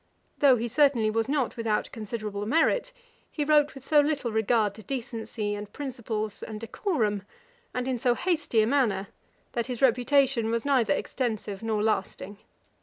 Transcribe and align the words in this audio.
Though 0.39 0.55
he 0.55 0.67
certainly 0.67 1.11
was 1.11 1.29
not 1.29 1.55
without 1.55 1.91
considerable 1.91 2.47
merit, 2.47 2.91
he 3.29 3.45
wrote 3.45 3.75
with 3.75 3.85
so 3.85 3.99
little 4.01 4.31
regard 4.31 4.73
to 4.73 4.81
decency 4.81 5.53
and 5.53 5.71
principles, 5.71 6.41
and 6.41 6.59
decorum, 6.59 7.21
and 7.71 7.87
in 7.87 7.99
so 7.99 8.15
hasty 8.15 8.63
a 8.63 8.65
manner, 8.65 9.09
that 9.51 9.67
his 9.67 9.79
reputation 9.79 10.49
was 10.49 10.65
neither 10.65 10.95
extensive 10.95 11.61
nor 11.61 11.83
lasting. 11.83 12.39